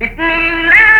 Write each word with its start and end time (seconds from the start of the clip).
بسم 0.00 0.20
الله 0.20 0.95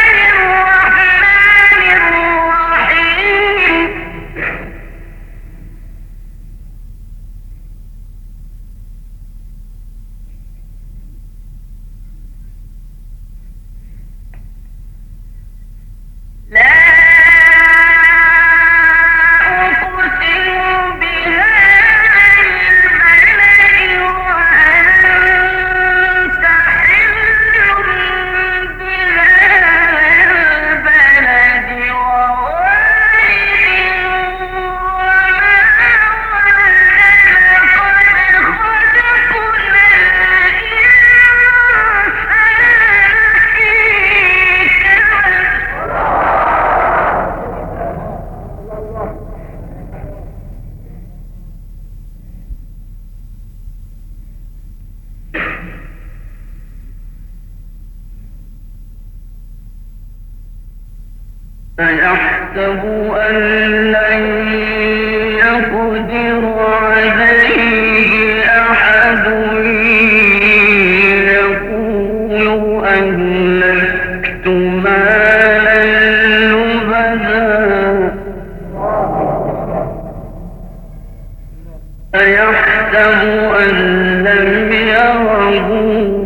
أيحسب 82.21 83.29
أن 83.61 83.77
لم 84.25 84.73
يره 84.73 86.26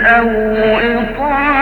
أو 0.00 0.28
إطعام 1.00 1.53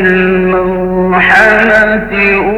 الموحمة 0.00 1.72
أولى 2.34 2.57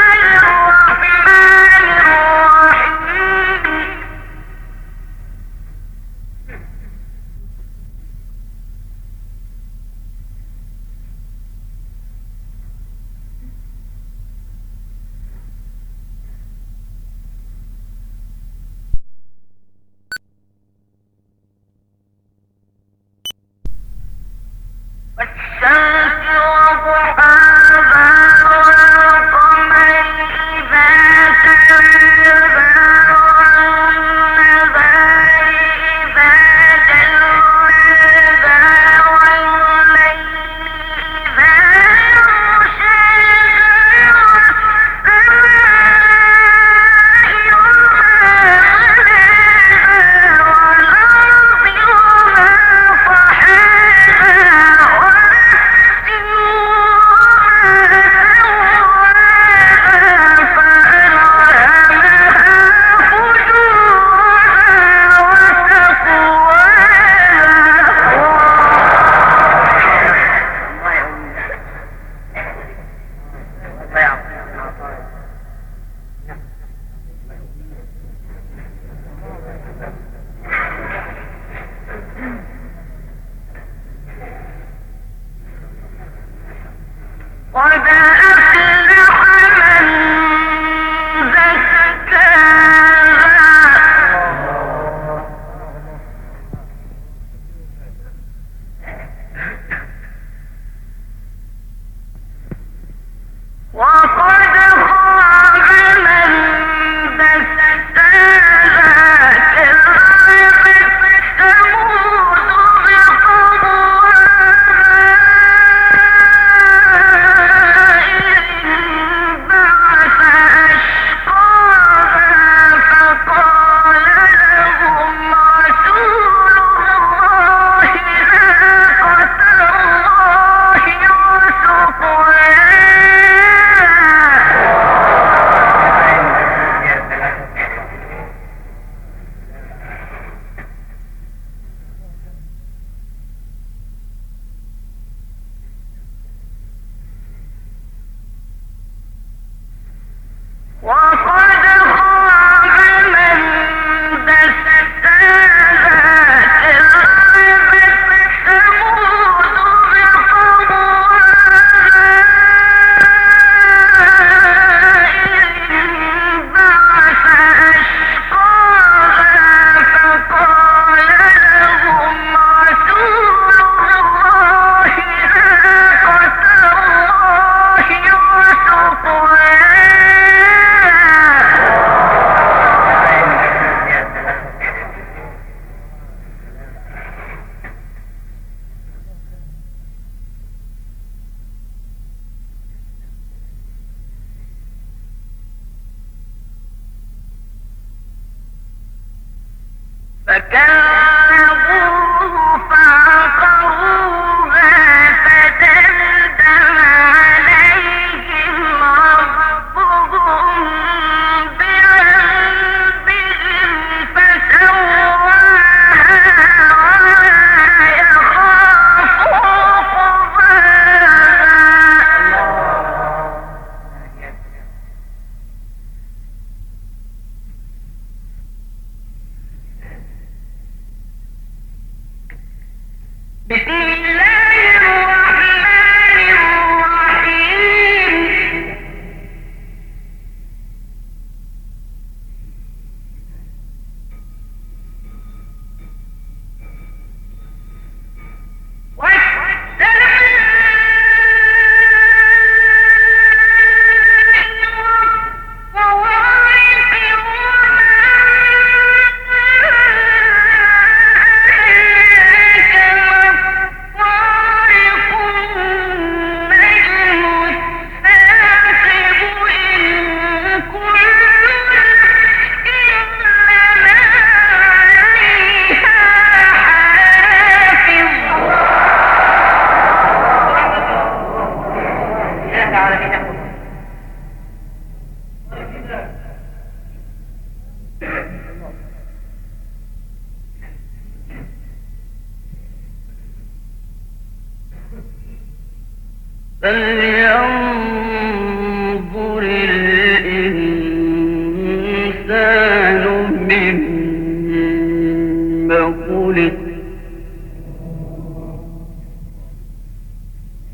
ولد 306.09 306.53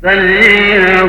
فليه 0.02 1.04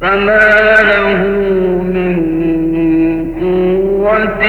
فما 0.00 0.80
له 0.82 1.24
من 1.94 2.16
قوة 3.40 4.44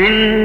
عليه 0.00 0.40